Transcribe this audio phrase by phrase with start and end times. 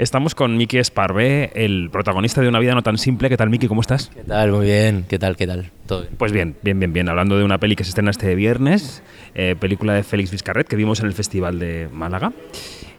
[0.00, 3.28] Estamos con Miki Esparvé, el protagonista de Una vida no tan simple.
[3.28, 3.68] ¿Qué tal, Miki?
[3.68, 4.08] ¿Cómo estás?
[4.08, 4.50] ¿Qué tal?
[4.50, 5.04] Muy bien.
[5.06, 5.36] ¿Qué tal?
[5.36, 5.70] ¿Qué tal?
[5.84, 6.14] ¿Todo bien?
[6.16, 7.10] Pues bien, bien, bien, bien.
[7.10, 9.02] Hablando de una peli que se estrena este viernes,
[9.34, 12.32] eh, película de Félix Vizcarret, que vimos en el Festival de Málaga.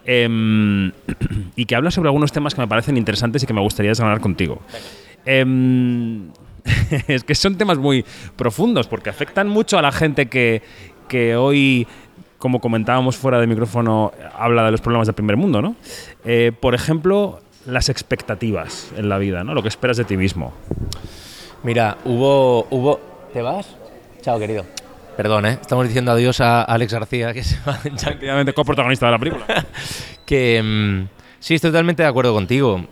[0.05, 0.91] Em,
[1.55, 4.20] y que habla sobre algunos temas que me parecen interesantes y que me gustaría desgranar
[4.20, 4.62] contigo.
[5.26, 6.29] Em,
[7.08, 8.06] es que son temas muy
[8.36, 10.62] profundos porque afectan mucho a la gente que,
[11.08, 11.88] que hoy
[12.42, 15.76] como comentábamos fuera de micrófono, habla de los problemas del primer mundo, ¿no?
[16.26, 19.54] Eh, por ejemplo, las expectativas en la vida, ¿no?
[19.54, 20.52] Lo que esperas de ti mismo.
[21.64, 22.66] Mira, hubo...
[22.72, 23.00] hubo
[23.31, 23.77] ¿Te vas?
[24.22, 24.66] Chao, querido.
[25.16, 25.59] Perdón, ¿eh?
[25.62, 29.45] Estamos diciendo adiós a Alex García, que se va Efectivamente, coprotagonista de la película.
[30.26, 31.05] que...
[31.41, 32.86] Sí, estoy totalmente de acuerdo contigo.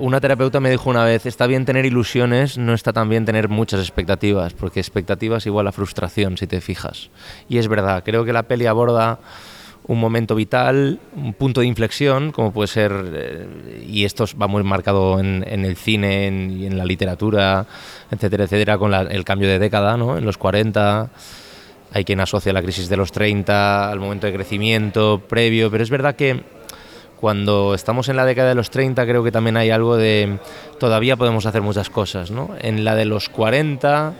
[0.00, 3.48] Una terapeuta me dijo una vez, está bien tener ilusiones, no está tan bien tener
[3.48, 7.08] muchas expectativas, porque expectativas igual a frustración, si te fijas.
[7.48, 9.18] Y es verdad, creo que la peli aborda
[9.86, 14.62] un momento vital, un punto de inflexión, como puede ser, eh, y esto va muy
[14.62, 17.64] marcado en, el cine y en la literatura,
[18.10, 20.18] etcétera, etcétera, con el cambio de década, ¿no?
[20.18, 21.08] En los 40
[21.92, 25.88] hay quien asocia la crisis de los 30 al momento de crecimiento previo, pero es
[25.88, 26.59] verdad que
[27.20, 30.38] cuando estamos en la década de los 30 creo que también hay algo de
[30.78, 32.50] todavía podemos hacer muchas cosas, ¿no?
[32.60, 34.14] En la de los 40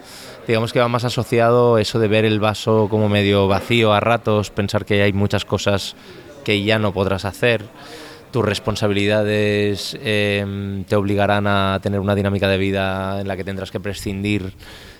[0.47, 4.51] digamos que va más asociado eso de ver el vaso como medio vacío a ratos,
[4.51, 5.95] pensar que hay muchas cosas
[6.45, 7.65] que ya no podrás hacer,
[8.31, 13.71] tus responsabilidades em, te obligarán a tener una dinámica de vida en la que tendrás
[13.71, 14.53] que prescindir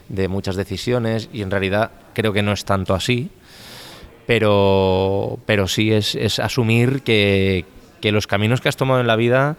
[0.09, 3.31] de muchas decisiones y en realidad creo que no es tanto así,
[4.27, 7.65] pero, pero sí es, es asumir que,
[8.01, 9.57] que los caminos que has tomado en la vida,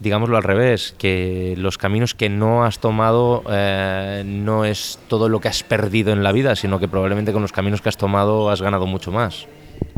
[0.00, 5.40] digámoslo al revés, que los caminos que no has tomado eh, no es todo lo
[5.40, 8.50] que has perdido en la vida, sino que probablemente con los caminos que has tomado
[8.50, 9.46] has ganado mucho más.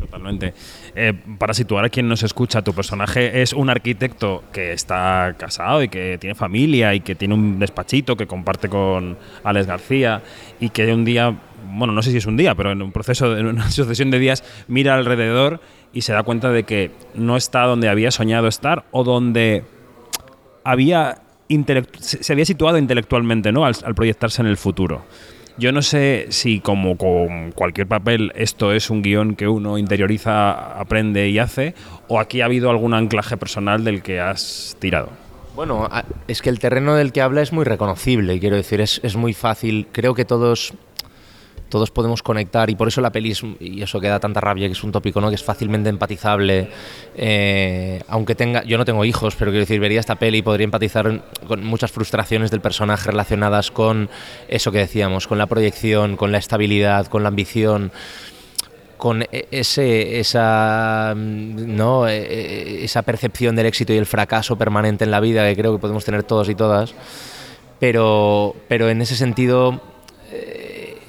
[0.01, 0.55] Totalmente.
[0.95, 5.83] Eh, para situar a quien nos escucha, tu personaje es un arquitecto que está casado
[5.83, 10.23] y que tiene familia y que tiene un despachito que comparte con Alex García
[10.61, 11.37] y que un día,
[11.73, 14.19] bueno, no sé si es un día, pero en un proceso, en una sucesión de
[14.19, 15.61] días, mira alrededor
[15.93, 19.65] y se da cuenta de que no está donde había soñado estar o donde
[20.65, 21.23] había
[22.01, 23.65] se había situado intelectualmente ¿no?
[23.65, 25.05] al, proyectarse en el futuro.
[25.57, 30.79] Yo no sé si como con cualquier papel esto es un guion que uno interioriza,
[30.79, 31.75] aprende y hace,
[32.07, 35.09] o aquí ha habido algún anclaje personal del que has tirado.
[35.57, 35.89] Bueno,
[36.29, 39.33] es que el terreno del que habla es muy reconocible, quiero decir, es, es muy
[39.33, 39.89] fácil.
[39.91, 40.75] Creo que todos
[41.69, 44.73] todos podemos conectar y por eso la peli y eso que da tanta rabia que
[44.73, 46.71] es un tópico no que es fácilmente empatizable
[47.17, 50.65] eh, aunque tenga yo no tengo hijos pero quiero decir vería esta peli y podría
[50.65, 54.09] empatizar con muchas frustraciones del personaje relacionadas con
[54.49, 57.93] eso que decíamos con la proyección con la estabilidad con la ambición
[58.99, 62.09] con e, ese, esa, ¿no?
[62.09, 65.73] E, e, esa percepción del éxito y el fracaso permanente en la vida que creo
[65.73, 66.95] que podemos tener todos y todas,
[67.79, 69.81] pero, pero en ese sentido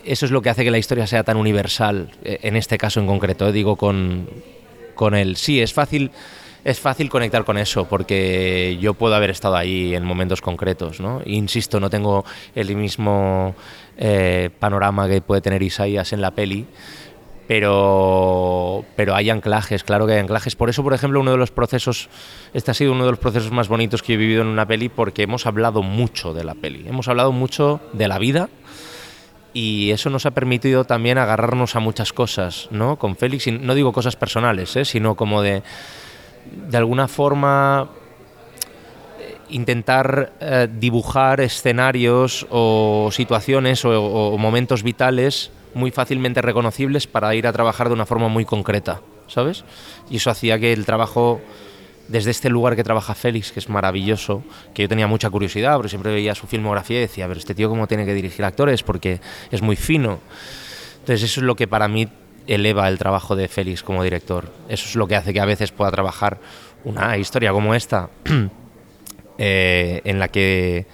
[0.10, 3.00] eso es lo que hace que la historia sea tan universal, eh, en este caso
[3.00, 4.28] en concreto, eh, digo con,
[4.96, 5.36] con él.
[5.36, 6.10] Sí, es fácil,
[6.64, 11.22] es fácil conectar con eso, porque yo puedo haber estado ahí en momentos concretos, ¿no?
[11.26, 12.26] Insisto, no tengo
[12.56, 13.56] el mismo
[13.98, 16.66] eh, panorama que puede tener Isaías en la peli,
[17.48, 20.56] pero, pero hay anclajes, claro que hay anclajes.
[20.56, 22.10] Por eso, por ejemplo, uno de los procesos,
[22.54, 24.90] este ha sido uno de los procesos más bonitos que he vivido en una peli,
[24.90, 28.50] porque hemos hablado mucho de la peli, hemos hablado mucho de la vida,
[29.54, 32.98] y eso nos ha permitido también agarrarnos a muchas cosas, ¿no?
[32.98, 34.86] Con Félix, y no digo cosas personales, ¿eh?
[34.86, 35.64] sino como de,
[36.70, 37.90] de alguna forma
[39.20, 47.48] eh, intentar eh, dibujar escenarios o situaciones o, momentos vitales muy fácilmente reconocibles para ir
[47.48, 49.64] a trabajar de una forma muy concreta, ¿sabes?
[50.10, 51.42] Y eso hacía que el trabajo
[52.10, 54.44] desde este lugar que trabaja Félix, que es maravilloso,
[54.74, 57.70] que yo tenía mucha curiosidad, porque siempre veía su filmografía y decía, ver, este tío
[57.70, 59.22] cómo tiene que dirigir actores, porque
[59.52, 60.20] es muy fino.
[61.00, 62.10] Entonces eso es lo que para mí
[62.48, 64.52] eleva el trabajo de Félix como director.
[64.68, 66.40] Eso es lo que hace que a veces pueda trabajar
[66.84, 68.10] una historia como esta,
[69.38, 70.88] eh, en la que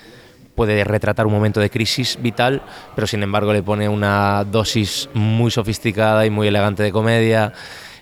[0.54, 2.62] puede retratar un momento de crisis vital,
[2.94, 7.54] pero sin embargo le pone una dosis muy sofisticada y muy elegante de comedia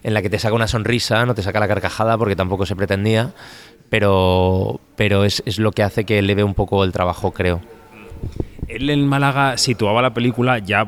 [0.03, 2.75] en la que te saca una sonrisa, no te saca la carcajada porque tampoco se
[2.75, 3.31] pretendía,
[3.89, 7.61] pero, pero es, es lo que hace que eleve un poco el trabajo, creo.
[8.67, 10.87] Él en Málaga situaba la película, ya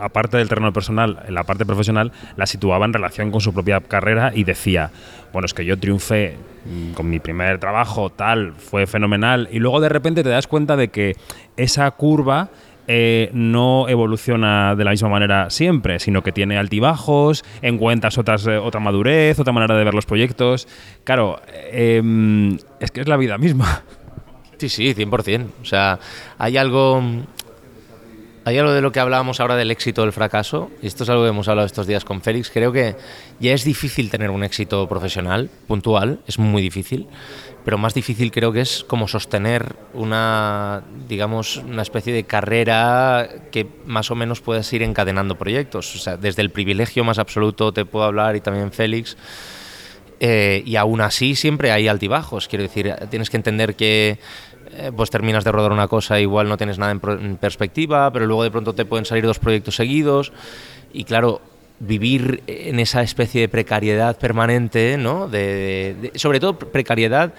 [0.00, 3.80] aparte del terreno personal, en la parte profesional, la situaba en relación con su propia
[3.80, 4.90] carrera y decía,
[5.32, 9.80] bueno, es que yo triunfé mm, con mi primer trabajo, tal, fue fenomenal, y luego
[9.80, 11.16] de repente te das cuenta de que
[11.56, 12.50] esa curva
[12.88, 18.56] eh, no evoluciona de la misma manera siempre, sino que tiene altibajos, encuentras otras, eh,
[18.56, 20.66] otra madurez, otra manera de ver los proyectos.
[21.04, 21.40] Claro,
[21.70, 23.82] em, es que es la vida misma.
[24.56, 25.46] Sí, sí, 100%.
[25.62, 26.00] O sea,
[26.38, 27.02] hay algo
[28.48, 31.10] hay algo de lo que hablábamos ahora del éxito o el fracaso, y esto es
[31.10, 32.50] algo que hemos hablado estos días con Félix.
[32.50, 32.96] Creo que
[33.40, 37.06] ya es difícil tener un éxito profesional, puntual, es muy difícil,
[37.66, 43.66] pero más difícil creo que es como sostener una, digamos, una especie de carrera que
[43.84, 46.08] más o menos puedas ir encadenando proyectos.
[46.18, 49.18] Desde el privilegio más absoluto te puedo hablar y también Félix.
[50.20, 52.48] Eh, y aún así siempre hay altibajos.
[52.48, 54.18] Quiero decir, tienes que entender que
[54.72, 58.42] eh, pues terminas de rodar una cosa, igual no tienes nada en, perspectiva, pero luego
[58.42, 60.32] de pronto te pueden salir dos proyectos seguidos.
[60.92, 61.40] Y claro,
[61.80, 65.28] vivir en esa especie de precariedad permanente, ¿no?
[65.28, 67.32] De, sobre todo precariedad,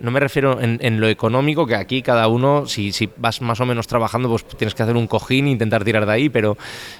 [0.00, 3.66] no me refiero en, lo económico, que aquí cada uno, si, si, vas más o
[3.66, 6.56] menos trabajando, pues tienes que hacer un cojín e intentar tirar de ahí, pero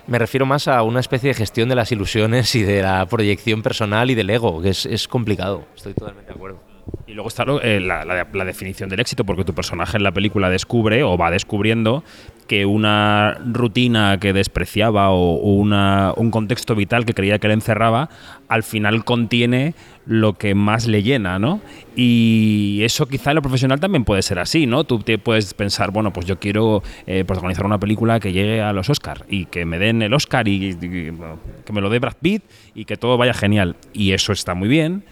[0.07, 3.63] me refiero más a una especie de gestión de las ilusiones y de la proyección
[3.63, 5.65] personal y del ego, que es, es complicado.
[5.75, 6.76] Estoy totalmente de acuerdo.
[7.09, 11.05] Y luego está eh, la, definición del éxito, porque tu personaje en la película descubre
[11.05, 12.03] o va descubriendo
[12.49, 18.11] que una rutina que despreciaba o, una, un contexto vital que creía que le encerraba,
[18.49, 19.75] al final contiene
[20.05, 21.61] lo que más le llena, ¿no?
[21.95, 24.83] Y eso quizá en lo profesional también puede ser así, ¿no?
[24.83, 28.73] Tú te puedes pensar, bueno, pues yo quiero eh, protagonizar una película que llegue a
[28.73, 32.43] los Oscars y que me den el Oscar y que me lo dé Brad Pitt
[32.75, 33.77] y que todo vaya genial.
[33.93, 35.05] Y eso está muy bien,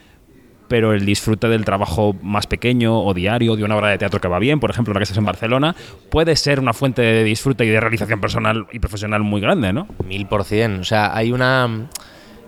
[0.74, 4.26] pero el disfrute del trabajo más pequeño o diario de una obra de teatro que
[4.26, 5.76] va bien, por ejemplo, la que estás en Barcelona,
[6.10, 9.86] puede ser una fuente de disfrute y de realización personal y profesional muy grande, ¿no?
[10.04, 10.80] Mil por cien.
[10.80, 11.86] O sea, hay una...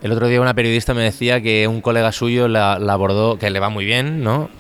[0.02, 3.61] El otro día una periodista me decía que un colega suyo la, abordó, que le
[3.61, 4.50] va muy bien, ¿no?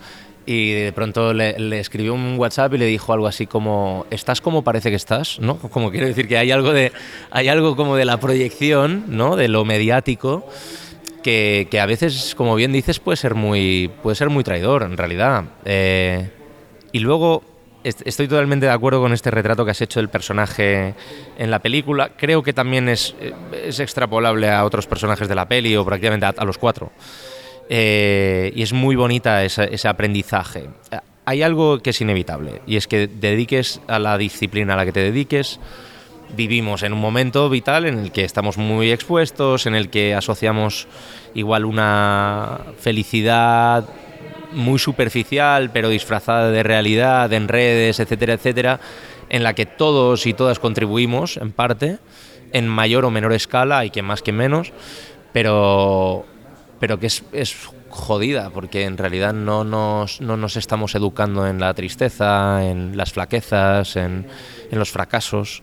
[0.48, 4.62] y de pronto le, escribió un WhatsApp y le dijo algo así como estás como
[4.62, 6.92] parece que estás no como quiero decir que hay algo de
[7.32, 10.48] hay algo como de la proyección no de lo mediático
[11.26, 15.44] que, a veces, como bien dices, puede ser muy, puede ser muy traidor, en realidad.
[15.64, 16.30] Eh,
[16.92, 17.42] y luego,
[17.82, 20.94] estoy totalmente de acuerdo con este retrato que has hecho del personaje
[21.36, 22.10] en la película.
[22.16, 23.16] Creo que también es,
[23.52, 26.92] es extrapolable a otros personajes de la peli o prácticamente a, los cuatro.
[27.68, 30.68] Eh, y es muy bonita ese aprendizaje.
[31.24, 34.92] Hay algo que es inevitable y es que dediques a la disciplina a la que
[34.92, 35.58] te dediques,
[36.34, 40.88] vivimos en un momento vital en el que estamos muy expuestos, en el que asociamos
[41.34, 43.84] igual una felicidad
[44.52, 48.80] muy superficial, pero disfrazada de realidad, en redes, etcétera, etcétera,
[49.28, 51.98] en la que todos y todas contribuimos, en parte,
[52.52, 54.72] en mayor o menor escala, hay que más que menos,
[55.32, 56.24] pero,
[56.80, 57.56] pero que es, es
[57.90, 63.12] jodida, porque en realidad no nos, no nos estamos educando en la tristeza, en las
[63.12, 64.26] flaquezas, en,
[64.70, 65.62] en los fracasos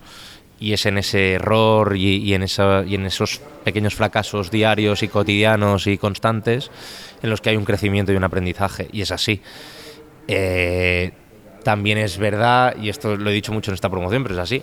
[0.59, 5.07] y es en ese error y, en esa, y en esos pequeños fracasos diarios y
[5.07, 6.71] cotidianos y constantes
[7.21, 8.88] en los que hay un crecimiento y un aprendizaje.
[8.91, 9.41] Y es así.
[10.27, 11.11] Eh,
[11.63, 14.61] también es verdad, y esto lo he dicho mucho en esta promoción, pero es así,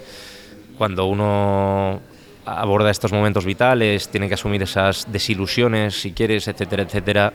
[0.76, 2.00] cuando uno
[2.44, 7.32] aborda estos momentos vitales, tiene que asumir esas desilusiones, si quieres, etcétera, etcétera,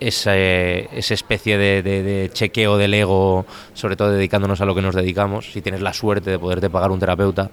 [0.00, 5.52] esa, esa especie de, chequeo del ego, sobre todo dedicándonos a lo que nos dedicamos.
[5.52, 7.50] Si tienes la suerte de poderte pagar un terapeuta,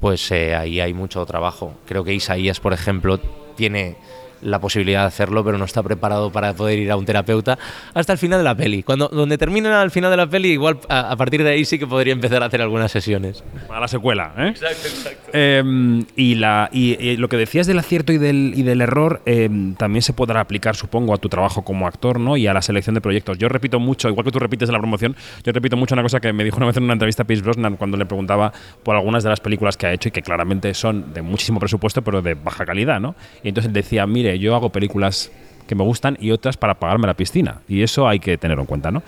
[0.00, 1.74] pues eh, ahí hay mucho trabajo.
[1.86, 3.18] Creo que Isaías, por ejemplo,
[3.56, 3.96] tiene
[4.42, 7.58] la posibilidad de hacerlo, pero no está preparado para poder ir a un terapeuta
[7.94, 8.82] hasta el final de la peli.
[8.82, 11.86] Cuando donde termina al final de la peli, igual a, partir de ahí sí que
[11.86, 13.42] podría empezar a hacer algunas sesiones.
[13.66, 14.48] Para la secuela, ¿eh?
[14.48, 15.30] Exacto, exacto.
[15.32, 19.74] Em, y, la, y, lo que decías del acierto y del, y del error em,
[19.74, 22.36] también se podrá aplicar, supongo, a tu trabajo como actor, ¿no?
[22.36, 23.38] Y a la selección de proyectos.
[23.38, 26.20] Yo repito mucho, igual que tú repites en la promoción, yo repito mucho una cosa
[26.20, 28.96] que me dijo una vez en una entrevista a Pierce Brosnan cuando le preguntaba por
[28.96, 32.22] algunas de las películas que ha hecho y que claramente son de muchísimo presupuesto, pero
[32.22, 33.14] de baja calidad, ¿no?
[33.42, 35.30] Y entonces decía, mire, yo hago películas
[35.66, 37.62] que me gustan y otras para pagarme la piscina.
[37.68, 39.02] Y eso hay que tenerlo en cuenta, ¿no?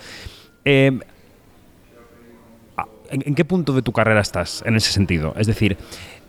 [0.63, 1.01] Em,
[3.09, 5.33] ¿en, qué punto de tu carrera estás en ese sentido?
[5.37, 5.77] Es decir,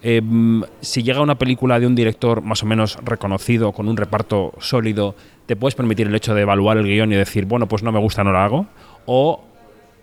[0.03, 4.53] em, si llega una película de un director más o menos reconocido, con un reparto
[4.59, 5.15] sólido,
[5.47, 8.01] ¿te puedes permitir el hecho de evaluar el guion y decir, bueno, pues no me
[8.01, 8.67] gusta, no lo hago?
[9.07, 9.45] ¿O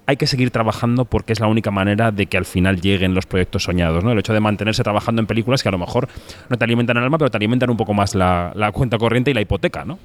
[0.06, 3.26] hay que seguir trabajando porque es la única manera de que al final lleguen los
[3.26, 4.12] proyectos soñados, ¿no?
[4.12, 6.08] El hecho de mantenerse trabajando en películas que a lo mejor
[6.50, 9.34] no te alimentan el alma, pero te alimentan un poco más la, cuenta corriente y
[9.34, 10.00] la hipoteca, ¿no?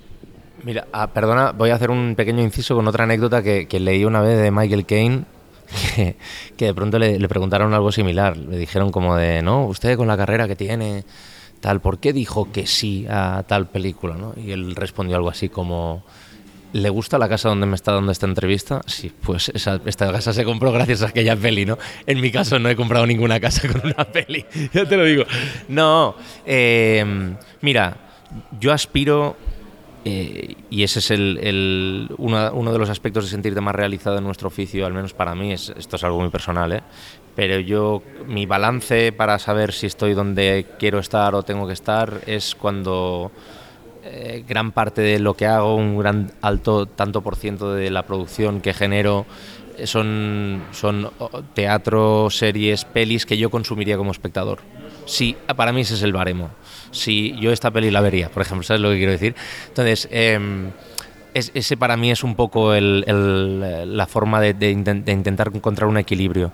[0.65, 4.21] Mira, ah, perdona, voy a hacer un pequeño inciso con otra anécdota que, leí una
[4.21, 5.25] vez de Michael Caine,
[6.57, 8.37] que, de pronto le, preguntaron algo similar.
[8.37, 11.05] Le dijeron como de, no, usted con la carrera que tiene,
[11.61, 14.17] tal, ¿por qué dijo que sí a tal película?
[14.17, 14.35] ¿no?
[14.37, 16.05] Y él respondió algo así como
[16.77, 18.83] ¿Le gusta la casa donde me está dando esta entrevista?
[18.87, 21.79] Sí, pues esa, esta casa se compró gracias a aquella peli, ¿no?
[22.07, 25.25] En mi caso no he comprado ninguna casa con una peli, ya te lo digo.
[25.69, 27.97] No, eh, mira,
[28.61, 29.39] yo aspiro,
[30.05, 34.49] eh, y ese es el, uno, de los aspectos de sentirte más realizado en nuestro
[34.49, 36.83] oficio, al menos para mí, es, esto es algo muy personal, ¿eh?
[37.35, 42.21] pero yo, mi balance para saber si estoy donde quiero estar o tengo que estar
[42.27, 43.33] es cuando
[44.07, 48.03] eh, gran parte de lo que hago, un gran alto tanto por ciento de la
[48.05, 49.27] producción que genero
[49.79, 51.11] eh, son, son
[51.55, 54.61] teatro, series, pelis que yo consumiría como espectador.
[55.07, 56.51] Sí, para mí ese es el baremo.
[56.91, 59.35] Si yo esta peli la vería, por ejemplo, ¿sabes lo que quiero decir?
[59.69, 60.71] Entonces, em,
[61.35, 63.05] es- ese para mí es un poco el-
[63.97, 66.51] la forma de intentar encontrar un equilibrio.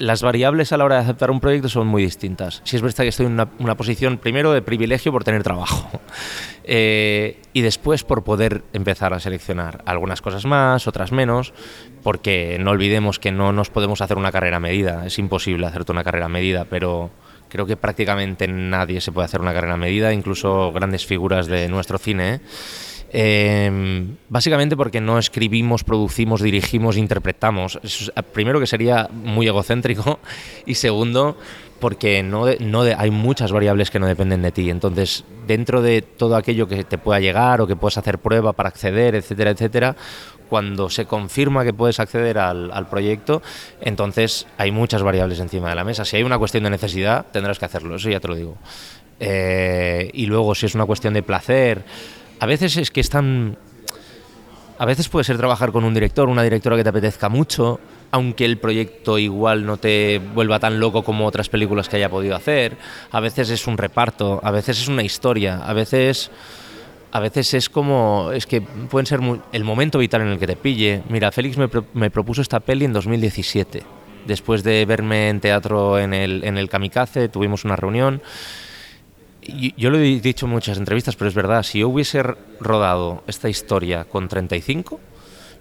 [0.00, 2.62] Las variables a la hora de aceptar un proyecto son muy distintas.
[2.64, 6.00] Si es verdad que estoy en una, posición primero de privilegio por tener trabajo
[6.64, 11.52] eh, y después por poder empezar a seleccionar algunas cosas más, otras menos,
[12.02, 15.04] porque no olvidemos que no nos podemos hacer una carrera medida.
[15.04, 17.10] Es imposible hacerte una carrera medida, pero
[17.50, 21.98] creo que prácticamente nadie se puede hacer una carrera medida, incluso grandes figuras de nuestro
[21.98, 22.40] cine.
[23.12, 27.78] Eh, básicamente porque no escribimos, producimos, dirigimos, interpretamos.
[28.32, 30.20] Primero que sería muy egocéntrico
[30.66, 31.36] y segundo
[31.80, 34.70] porque no, de- no de- hay muchas variables que no dependen de ti.
[34.70, 38.68] Entonces, dentro de todo aquello que te pueda llegar o que puedas hacer prueba para
[38.68, 39.96] acceder, etcétera, etcétera,
[40.48, 43.40] cuando se confirma que puedes acceder al, al proyecto,
[43.80, 46.04] entonces hay muchas variables encima de la mesa.
[46.04, 48.56] Si hay una cuestión de necesidad, tendrás que hacerlo, eso ya te lo digo.
[49.18, 51.82] Eh, y luego, si es una cuestión de placer,
[52.40, 53.56] a veces es que es tan...
[54.78, 57.78] A veces puede ser trabajar con un director, una directora que te apetezca mucho,
[58.10, 62.34] aunque el proyecto igual no te vuelva tan loco como otras películas que haya podido
[62.34, 62.78] hacer.
[63.10, 66.30] A veces es un reparto, a veces es una historia, a veces
[67.12, 69.20] a veces es como es que pueden ser
[69.52, 71.02] el momento vital en el que te pille.
[71.10, 73.82] Mira, Félix me, me propuso esta peli en 2017.
[74.26, 78.22] Después de verme en teatro en el, en el Kamikaze, tuvimos una reunión
[79.42, 82.22] y- yo lo he dicho en muchas entrevistas, pero es verdad, si yo hubiese
[82.60, 85.00] rodado esta historia con 35,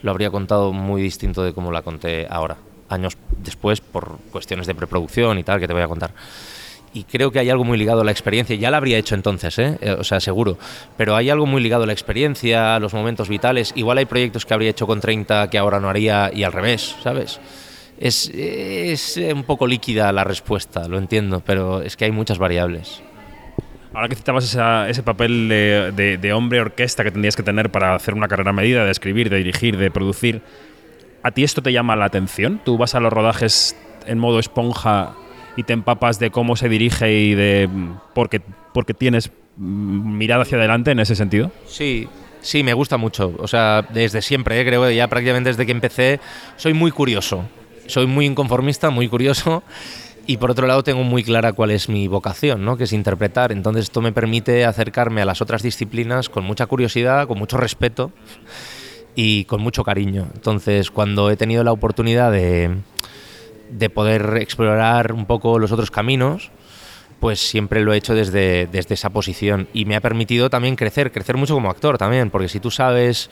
[0.01, 2.57] lo habría contado muy distinto de cómo la conté ahora,
[2.89, 6.11] años después, por cuestiones de preproducción y tal, que te voy a contar.
[6.91, 9.59] Y creo que hay algo muy ligado a la experiencia, ya la habría hecho entonces,
[9.59, 9.77] ¿eh?
[9.79, 10.57] Eh, o sea, seguro,
[10.97, 13.73] pero hay algo muy ligado a la experiencia, a los momentos vitales.
[13.75, 16.95] Igual hay proyectos que habría hecho con 30 que ahora no haría y al revés,
[17.03, 17.39] ¿sabes?
[17.99, 23.01] Es, es un poco líquida la respuesta, lo entiendo, pero es que hay muchas variables.
[23.93, 27.69] Ahora que citabas esa- ese papel de, de- de hombre orquesta que tendrías que tener
[27.71, 30.41] para hacer una carrera medida, de escribir, de dirigir, de producir,
[31.23, 32.61] ¿a ti esto te llama la atención?
[32.63, 35.13] ¿Tú vas a los rodajes en modo esponja
[35.57, 37.67] y te empapas de cómo se dirige y de
[38.13, 38.41] porque,
[38.73, 41.51] porque tienes mm, mirada hacia adelante en ese sentido?
[41.65, 42.07] Sí,
[42.41, 43.33] sí, me gusta mucho.
[43.39, 44.65] O sea, desde siempre, ¿eh?
[44.65, 46.19] creo que ya prácticamente desde que empecé,
[46.57, 47.43] soy muy curioso.
[47.87, 49.63] Soy muy inconformista, muy curioso.
[50.29, 52.77] Y por otro lado tengo muy clara cuál es mi vocación, ¿no?
[52.77, 53.51] que es interpretar.
[53.51, 58.11] Entonces esto me permite acercarme a las otras disciplinas con mucha curiosidad, con mucho respeto
[59.15, 60.27] y con mucho cariño.
[60.35, 62.77] Entonces cuando he tenido la oportunidad de,
[63.71, 66.51] de poder explorar un poco los otros caminos,
[67.19, 71.11] pues siempre lo he hecho desde, desde esa posición y me ha permitido también crecer,
[71.11, 73.31] crecer mucho como actor también, porque si tú sabes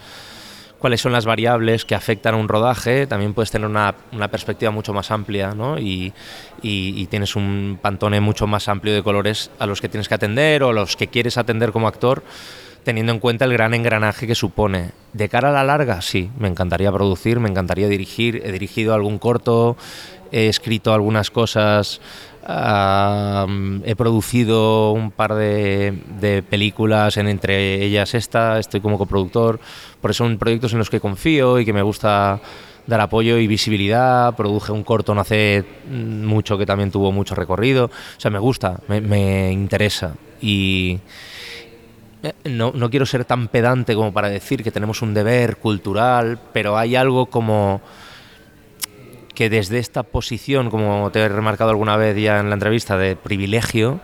[0.80, 4.72] cuáles son las variables que afectan a un rodaje, también puedes tener una, una perspectiva
[4.72, 5.80] mucho más amplia ¿no?
[5.80, 6.14] y,
[6.62, 10.14] y- y tienes un pantone mucho más amplio de colores a los que tienes que
[10.16, 12.24] atender o a los que quieres atender como actor
[12.84, 14.92] teniendo en cuenta el gran engranaje que supone.
[15.12, 19.20] De cara a la larga, sí, me encantaría producir, me encantaría dirigir, he dirigido algún
[19.20, 19.76] corto,
[20.32, 22.00] he escrito algunas cosas,
[22.48, 29.60] he producido un par de, de películas, en entre ellas esta, estoy como coproductor,
[30.00, 32.40] por eso son proyectos en los que confío y que me gusta
[32.86, 37.86] dar apoyo y visibilidad, produje un corto no hace mucho que también tuvo mucho recorrido,
[37.88, 41.00] o sea, me gusta, me, me interesa y...
[42.24, 46.40] Eh, No, no quiero ser tan pedante como para decir que tenemos un deber cultural,
[46.52, 47.82] pero hay algo como
[49.38, 53.16] que desde esta posición, como te he remarcado alguna vez ya en la entrevista, de
[53.16, 54.00] privilegio,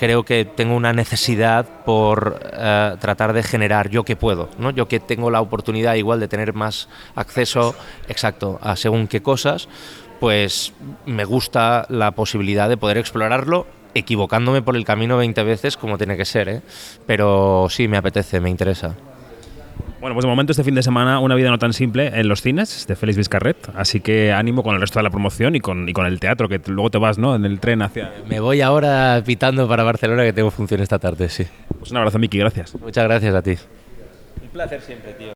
[0.00, 4.70] creo que tengo una necesidad por eh, tratar de generar yo que puedo, ¿no?
[4.70, 7.76] yo que tengo la oportunidad igual de tener más acceso
[8.08, 9.68] exacto a según qué cosas,
[10.18, 10.72] pues
[11.06, 16.16] me gusta la posibilidad de poder explorarlo equivocándome por el camino 20 veces como tiene
[16.16, 16.62] que ser, ¿eh?
[17.06, 18.96] pero sí me apetece, me interesa.
[20.00, 22.40] Bueno, pues de momento este fin de semana una vida no tan simple en los
[22.40, 25.86] cines de Félix Vizcarret, así que ánimo con el resto de la promoción y con,
[25.90, 27.36] y con el teatro, que luego te vas, ¿no?
[27.36, 28.10] En el tren hacia...
[28.26, 31.44] Me voy ahora pitando para Barcelona que tengo función esta tarde, sí.
[31.78, 32.74] Pues un abrazo, Miki, gracias.
[32.80, 33.58] Muchas gracias a ti.
[34.42, 35.28] Un placer siempre, tío.